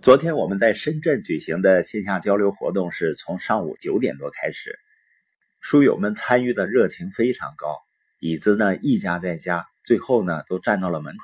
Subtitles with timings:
[0.00, 4.78] 昨天我们在深圳举行的线下交流活动是从上午九点多开始，
[5.60, 7.76] 书友们参与的热情非常高，
[8.20, 11.22] 椅子呢一家再加，最后呢都站到了门口。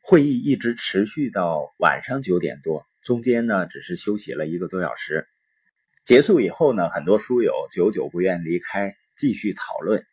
[0.00, 5.28] 会议一直持续到晚上九点多，中间呢只是休息了一个多小时。
[6.04, 10.04] 结束以后呢，很多书友久久不愿离开，继续讨论。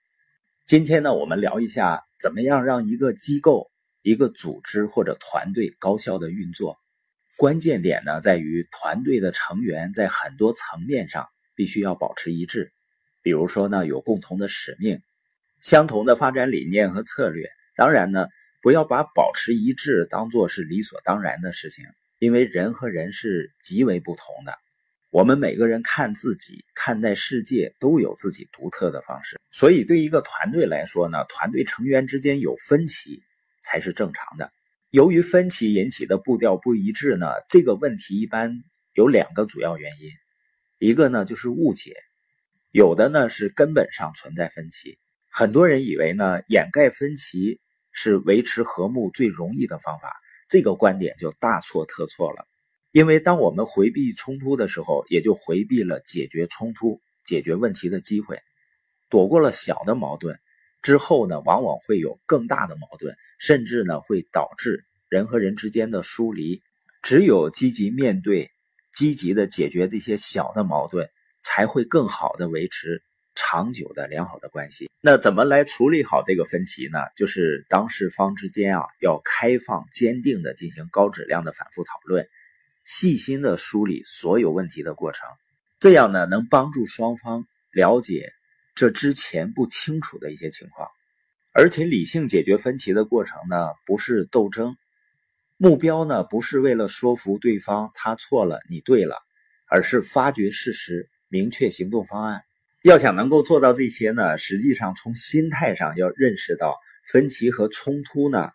[0.67, 3.71] 今天呢，我们聊一下怎么样让一个机构、
[4.03, 6.77] 一个组织或者团队高效的运作。
[7.37, 12.71] 关键点呢，在于团队的成员在很多层面上必须要保持一致。
[13.21, 15.01] 比如说呢，有共同的使命、
[15.61, 17.49] 相同的发展理念和策略。
[17.75, 18.27] 当然呢，
[18.61, 21.85] 不要把保持一致当做是理所当然的事情，
[22.19, 24.53] 因为人和人是极为不同的。
[25.09, 29.39] 我们每个人看自己、看待世界都有自己独特的方式。
[29.51, 33.23] 所以，对一个团队来说呢，团队成员之间有分歧
[33.63, 34.51] 才是正常的。
[34.93, 38.63] 由于分歧引起的步调不一致呢，这个问题一般
[38.93, 40.11] 有两个主要原因，
[40.77, 41.95] 一个呢就是误解，
[42.69, 44.99] 有的呢是根本上存在分歧。
[45.31, 47.59] 很多人以为呢掩盖分歧
[47.91, 50.15] 是维持和睦最容易的方法，
[50.47, 52.45] 这个观点就大错特错了。
[52.91, 58.39] 因为当我们回避冲突的时候，也就回避了解决冲突、解决问题的机会，
[59.09, 60.39] 躲过了小的矛盾。
[60.83, 66.61] 之后呢，往往会有更大的矛盾，甚至呢会导致人和人之间的疏离。
[67.01, 68.51] 只有积极面对、
[68.93, 71.09] 积极的解决这些小的矛盾，
[71.41, 73.01] 才会更好的维持
[73.35, 74.89] 长久的良好的关系。
[75.01, 76.99] 那怎么来处理好这个分歧呢？
[77.17, 82.27] 就是当事方之间啊，要开放、坚定的进行高质量的反复讨论，
[82.85, 85.27] 细心的梳理所有问题的过程，
[85.79, 88.31] 这样呢能帮助双方了解。
[88.75, 90.87] 这之前不清楚的一些情况，
[91.51, 94.75] 而且理性解决分歧的过程呢，不是斗争，
[95.57, 99.17] 目标呢不是为了说服对方他错了你对了，
[99.67, 102.43] 而是发掘事实，明确行动方案。
[102.81, 108.49] 要想能够做到这些呢，实际上从心态上要认识到，分歧和冲突呢，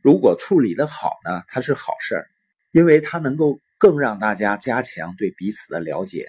[0.00, 2.26] 如果处理的好呢，它是好事儿，
[2.70, 6.28] 因为它能够更让大家加强对彼此的了解。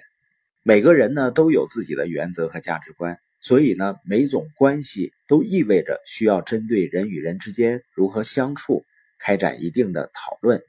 [0.64, 3.18] 每个人呢都有自己的原则和价值观。
[3.40, 8.84] 所以呢，每种关系都意味着需要针对人与人之间如何相处
[9.18, 10.60] 开展一定的讨论。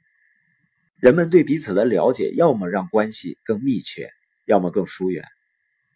[1.00, 4.10] 人们对彼此的了解，要么让关系更密切，
[4.46, 5.24] 要么更疏远。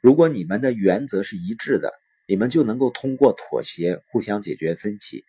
[0.00, 1.92] 如果你们的原则是一致的，
[2.26, 5.24] 你们就能够通过妥协互相解决分歧，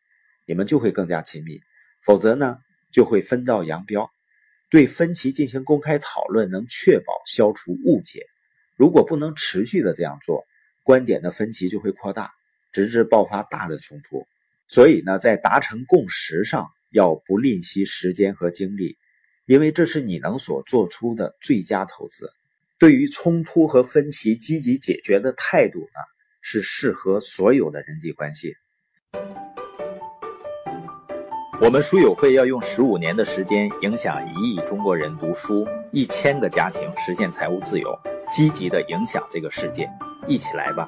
[0.48, 1.60] 你们就会更加亲密。
[2.04, 2.58] 否则呢，
[2.92, 4.10] 就会分道扬镳。
[4.70, 8.26] 对分歧进行公开讨论，能确保消除误解。
[8.76, 10.44] 如果不能持续的这样做，
[10.86, 12.32] 观点的分歧就会扩大，
[12.72, 14.28] 直至爆发大的冲突。
[14.68, 18.96] 所以呢，在达成共识上要不吝惜时间和精力，
[19.48, 22.30] 因为这是你能所做出的最佳投资。
[22.78, 26.00] 对于冲突和分歧，积极解决的态度呢，
[26.40, 28.54] 是适合所有的人际关系。
[31.62, 37.98] 我们书友会要用十五年的时间，影响一亿中国人读书，一千个家庭实现财务自由。
[38.32, 39.90] 积极的影响这个世界，
[40.28, 40.88] 一起来吧。